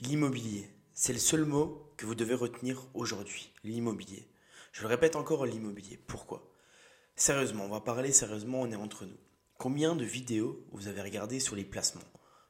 [0.00, 3.50] L'immobilier, c'est le seul mot que vous devez retenir aujourd'hui.
[3.64, 4.28] L'immobilier.
[4.72, 5.98] Je le répète encore, l'immobilier.
[6.06, 6.52] Pourquoi?
[7.14, 9.16] Sérieusement, on va parler sérieusement, on est entre nous.
[9.56, 12.02] Combien de vidéos vous avez regardé sur les placements?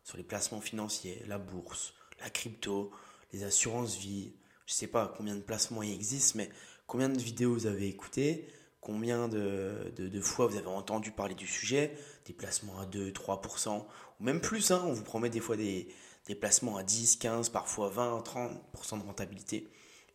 [0.02, 2.90] Sur les placements financiers, la bourse, la crypto,
[3.32, 4.32] les assurances vie?
[4.66, 6.50] Je ne sais pas combien de placements il existe, mais
[6.88, 8.48] combien de vidéos vous avez écoutées?
[8.80, 11.96] Combien de, de, fois vous avez entendu parler du sujet?
[12.24, 13.86] Des placements à 2, 3%,
[14.18, 15.94] ou même plus, hein, on vous promet des fois des,
[16.26, 18.22] des placements à 10, 15, parfois 20,
[18.74, 19.68] 30% de rentabilité.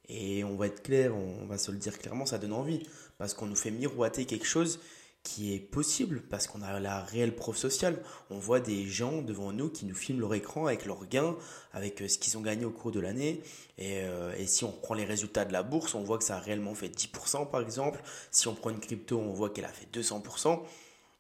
[0.10, 2.84] Et on va être clair, on va se le dire clairement, ça donne envie.
[3.18, 4.80] Parce qu'on nous fait miroiter quelque chose
[5.24, 8.02] qui est possible, parce qu'on a la réelle preuve sociale.
[8.32, 11.38] On voit des gens devant nous qui nous filment leur écran avec leurs gains,
[11.74, 13.42] avec euh, ce qu'ils ont gagné au cours de l'année.
[13.78, 16.38] Et, euh, et, si on prend les résultats de la bourse, on voit que ça
[16.38, 18.02] a réellement fait 10% par exemple.
[18.32, 20.60] Si on prend une crypto, on voit qu'elle a fait 200%.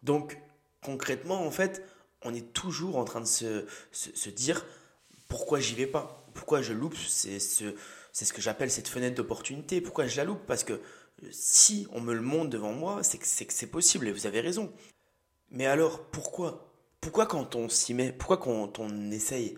[0.01, 0.39] Donc
[0.83, 1.83] concrètement, en fait,
[2.23, 4.65] on est toujours en train de se dire,
[5.31, 6.27] pourquoi j'y vais pas?
[6.33, 6.97] Pourquoi je loupe?
[7.07, 7.73] C'est ce,
[8.11, 9.79] ce que j'appelle cette fenêtre d'opportunité.
[9.79, 10.45] Pourquoi je la loupe?
[10.45, 10.81] Parce que
[11.31, 14.73] si on me le montre devant moi, c'est que c'est possible et vous avez raison.
[15.49, 16.73] Mais alors, pourquoi?
[16.99, 19.57] Pourquoi quand on s'y met Pourquoi quand on essaye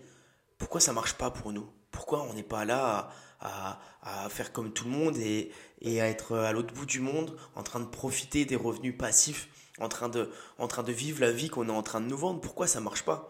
[0.58, 1.68] Pourquoi ça marche pas pour nous?
[1.90, 5.50] Pourquoi on n'est pas là à, à, faire comme tout le monde et,
[5.80, 9.48] et à être à l'autre bout du monde en train de profiter des revenus passifs,
[9.80, 12.16] en train de, en train de vivre la vie qu'on est en train de nous
[12.16, 12.40] vendre?
[12.40, 13.28] Pourquoi ça marche pas?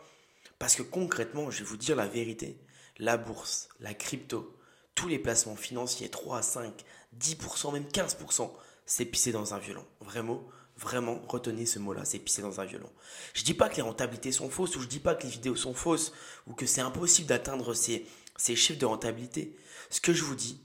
[0.59, 2.59] Parce que concrètement, je vais vous dire la vérité,
[2.99, 4.57] la bourse, la crypto,
[4.95, 6.85] tous les placements financiers, 3, 5,
[7.19, 8.53] 10%, même 15%,
[8.87, 9.85] c'est pisser dans un violon.
[10.01, 10.45] Vraiment,
[10.77, 12.91] vraiment, retenez ce mot-là, c'est pisser dans un violon.
[13.35, 15.57] Je dis pas que les rentabilités sont fausses, ou je dis pas que les vidéos
[15.57, 16.13] sont fausses,
[16.47, 19.57] ou que c'est impossible d'atteindre ces, ces chiffres de rentabilité.
[19.91, 20.61] Ce que je vous dis,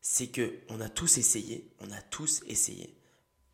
[0.00, 2.96] c'est que on a tous essayé, on a tous essayé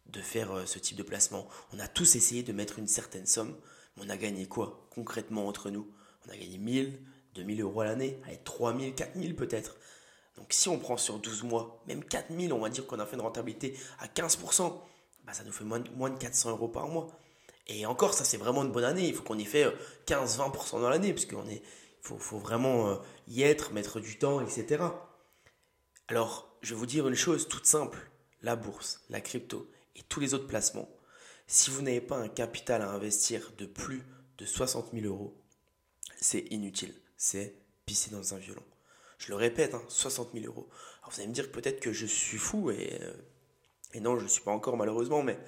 [0.06, 1.48] de faire euh, ce type de placement.
[1.72, 3.56] On a tous essayé de mettre une certaine somme
[3.98, 5.90] on a gagné quoi concrètement entre nous?
[6.26, 7.00] On a gagné 1000,
[7.34, 9.76] 2000 euros à l'année, allez, 3000, 4000 peut-être.
[10.36, 13.16] Donc si on prend sur 12 mois, même 4000, on va dire qu'on a fait
[13.16, 14.80] une rentabilité à 15%,
[15.24, 17.08] bah, ça nous fait moins, de 400 euros par mois.
[17.66, 19.08] Et encore, ça c'est vraiment une bonne année.
[19.08, 19.66] Il faut qu'on ait fait
[20.06, 21.62] 15-20% dans l'année, parce qu'il est,
[22.00, 22.96] faut, faut vraiment euh,
[23.28, 24.84] y être, mettre du temps, etc.
[26.08, 27.98] Alors, je vais vous dire une chose toute simple.
[28.42, 30.88] La bourse, la crypto et tous les autres placements,
[31.46, 34.02] si vous n'avez pas un capital à investir de plus
[34.38, 35.34] de 60 000 euros,
[36.20, 36.94] c'est inutile.
[37.16, 37.54] C'est
[37.86, 38.62] pisser dans un violon.
[39.18, 40.68] Je le répète, 60 hein, 000 euros.
[41.00, 43.12] Alors vous allez me dire peut-être que je suis fou et, euh,
[43.94, 45.38] et non, je ne suis pas encore malheureusement, mais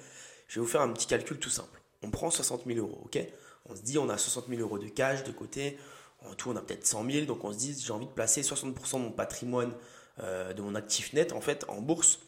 [0.47, 1.81] je vais vous faire un petit calcul tout simple.
[2.01, 3.19] On prend 60 000 euros, ok?
[3.65, 5.77] On se dit on a 60 000 euros de cash de côté.
[6.21, 8.41] En tout, on a peut-être 100 000, donc on se dit j'ai envie de placer
[8.41, 9.73] 60% de mon patrimoine,
[10.19, 12.19] euh, de mon actif net en fait en bourse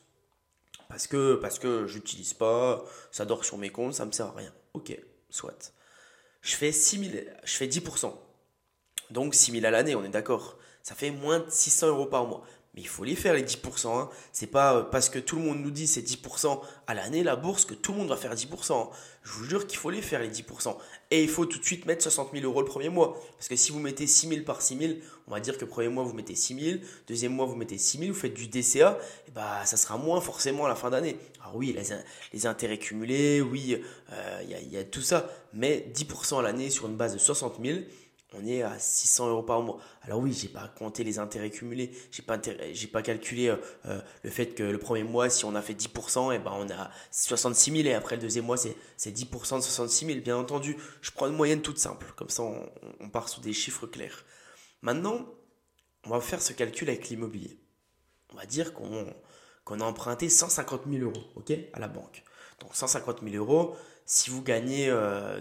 [0.91, 4.34] parce que, parce que j'utilise pas, ça dort sur mes comptes, ça me sert à
[4.34, 4.53] rien.
[4.74, 4.94] Ok,
[5.29, 5.74] soit.
[6.41, 8.13] Je fais 6000, je fais 10%.
[9.09, 10.57] Donc 6000 à l'année, on est d'accord.
[10.84, 12.44] Ça fait moins de 600 euros par mois.
[12.74, 13.88] Mais il faut les faire les 10%.
[13.88, 14.09] Hein.
[14.32, 17.36] C'est pas euh, parce que tout le monde nous dit c'est 10% à l'année la
[17.36, 18.74] bourse que tout le monde va faire 10%.
[18.74, 18.90] Hein.
[19.24, 20.78] Je vous jure qu'il faut les faire les 10%.
[21.12, 23.20] Et il faut tout de suite mettre 60 000 euros le premier mois.
[23.36, 24.94] Parce que si vous mettez 6 000 par 6 000,
[25.28, 27.98] on va dire que premier mois vous mettez 6 000, deuxième mois vous mettez 6
[28.00, 31.18] 000, vous faites du DCA, et bah ça sera moins forcément à la fin d'année.
[31.42, 31.84] Alors oui, les,
[32.31, 33.81] les, intérêts cumulés, oui,
[34.12, 35.30] euh, il y, a, y a tout ça.
[35.54, 37.80] Mais 10% à l'année sur une base de 60 000,
[38.34, 39.80] on est à 600 euros par mois.
[40.03, 44.30] Alors oui, j'ai pas compté les intérêts cumulés, j'ai pas pas calculé euh, euh, le
[44.30, 46.90] fait que le premier mois, si on a fait 10%, et eh ben on a
[47.12, 50.19] 66 000 et après le deuxième mois c'est c'est 10% de 66 000.
[50.22, 53.88] Bien entendu, je prends une moyenne toute simple, comme ça on, part sous des chiffres
[53.88, 54.24] clairs.
[54.81, 55.25] Maintenant,
[56.06, 57.59] on va faire ce calcul avec l'immobilier.
[58.34, 62.24] On va dire qu'on a emprunté 150 000 euros, ok, à la banque.
[62.59, 63.75] Donc 150 000 euros,
[64.06, 65.40] si vous gagnez euh,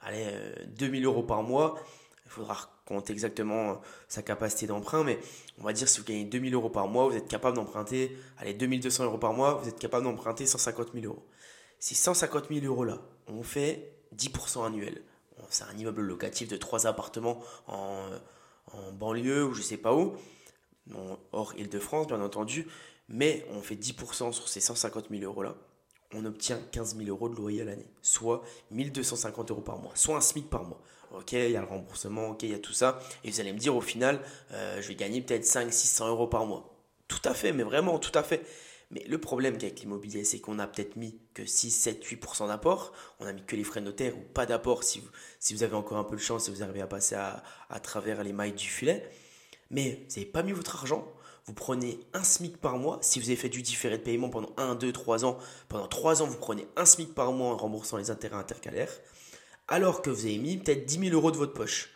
[0.00, 0.30] allez,
[0.76, 1.80] 2000 euros par mois,
[2.26, 3.74] il faudra compter exactement euh,
[4.08, 5.18] sa capacité d'emprunt, mais
[5.58, 8.52] on va dire si vous gagnez 2000 euros par mois, vous êtes capable d'emprunter, allez,
[8.54, 11.24] 2200 euros par mois, vous êtes capable d'emprunter 150 000 euros.
[11.78, 12.98] Si 150 000 euros là,
[13.28, 15.02] on fait 10% annuel,
[15.48, 18.08] c'est un immeuble locatif de 3 appartements en,
[18.72, 20.14] en banlieue ou je sais pas où,
[21.32, 22.66] hors Île-de-France bien entendu,
[23.08, 25.54] mais on fait 10% sur ces 150 000 euros là,
[26.14, 30.16] on obtient 15 000 euros de loyer à l'année, soit 1250 euros par mois, soit
[30.16, 30.80] un SMIC par mois.
[31.12, 32.98] Ok, il y a le remboursement, ok, il y a tout ça.
[33.24, 34.20] Et vous allez me dire au final,
[34.52, 36.76] euh, je vais gagner peut-être 500-600 euros par mois.
[37.08, 38.44] Tout à fait, mais vraiment, tout à fait.
[38.90, 42.92] Mais le problème avec l'immobilier, c'est qu'on a peut-être mis que 6, 7, 8% d'apport.
[43.18, 45.08] On a mis que les frais notaires ou pas d'apport si vous,
[45.40, 47.80] si vous avez encore un peu de chance et vous arrivez à passer à, à
[47.80, 49.08] travers les mailles du filet.
[49.70, 51.06] Mais vous n'avez pas mis votre argent.
[51.46, 52.98] Vous prenez un SMIC par mois.
[53.02, 55.38] Si vous avez fait du différé de paiement pendant 1, 2, 3 ans,
[55.68, 58.90] pendant 3 ans, vous prenez un SMIC par mois en remboursant les intérêts intercalaires
[59.68, 61.90] alors que vous avez mis peut-être 10 000 euros de votre poche.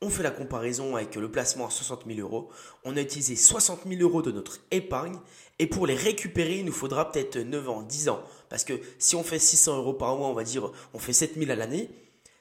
[0.00, 2.50] On fait la comparaison avec le placement à 60 000 euros.
[2.84, 5.18] On a utilisé 60 000 euros de notre épargne.
[5.58, 8.22] Et pour les récupérer, il nous faudra peut-être 9 ans, 10 ans.
[8.48, 11.34] Parce que si on fait 600 euros par mois, on va dire, on fait 7
[11.36, 11.90] 000 à l'année.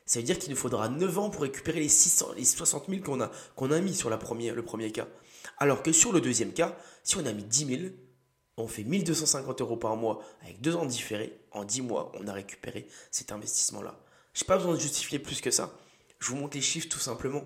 [0.05, 3.01] Ça veut dire qu'il nous faudra 9 ans pour récupérer les, 600, les 60 000
[3.01, 5.07] qu'on a, a mis sur la première, le premier cas.
[5.57, 7.93] Alors que sur le deuxième cas, si on a mis 10 000,
[8.57, 11.39] on fait 1250 euros par mois avec 2 ans différés.
[11.51, 13.99] En 10 mois, on a récupéré cet investissement-là.
[14.33, 15.73] Je n'ai pas besoin de justifier plus que ça.
[16.19, 17.43] Je vous montre les chiffres tout simplement.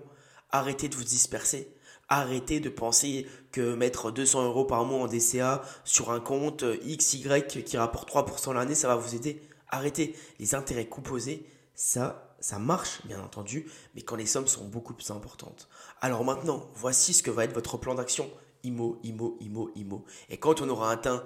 [0.50, 1.74] Arrêtez de vous disperser.
[2.08, 7.24] Arrêtez de penser que mettre 200 euros par mois en DCA sur un compte XY
[7.64, 9.40] qui rapporte 3% l'année, ça va vous aider.
[9.68, 10.14] Arrêtez.
[10.38, 15.10] Les intérêts composés, ça, ça marche, bien entendu, mais quand les sommes sont beaucoup plus
[15.10, 15.68] importantes.
[16.00, 18.28] Alors maintenant, voici ce que va être votre plan d'action.
[18.64, 20.04] IMO, IMO, IMO, IMO.
[20.30, 21.24] Et quand on aura atteint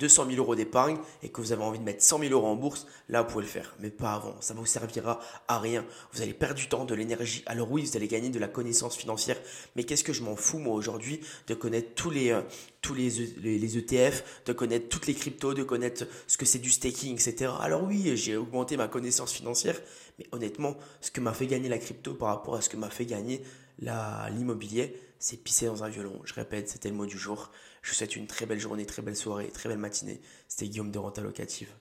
[0.00, 2.46] 200 euh, 000 euros d'épargne et que vous avez envie de mettre 100 000 euros
[2.46, 4.34] en bourse, là vous pouvez le faire, mais pas avant.
[4.40, 5.84] Ça vous servira à rien.
[6.12, 7.42] Vous allez perdre du temps, de l'énergie.
[7.46, 9.38] Alors oui, vous allez gagner de la connaissance financière,
[9.76, 12.42] mais qu'est-ce que je m'en fous moi aujourd'hui de connaître tous les euh,
[12.80, 13.10] tous les,
[13.42, 17.50] les, ETF, de connaître toutes les cryptos, de connaître ce que c'est du staking, etc.
[17.60, 19.78] Alors oui, j'ai augmenté ma connaissance financière,
[20.18, 22.88] mais honnêtement, ce que m'a fait gagner la crypto par rapport à ce que m'a
[22.88, 23.42] fait gagner
[23.78, 26.20] l'immobilier, c'est pisser dans un violon.
[26.24, 27.50] Je répète, c'était le mot du jour.
[27.82, 30.20] Je vous souhaite une très belle journée, très belle soirée, très belle matinée.
[30.48, 31.72] C'était Guillaume de Renta Locative.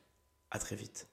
[0.52, 1.08] À très vite.